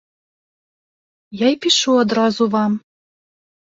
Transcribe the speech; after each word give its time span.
Я 1.45 1.53
і 1.55 1.61
пішу 1.69 1.91
адразу 2.07 2.53
вам. 2.59 2.71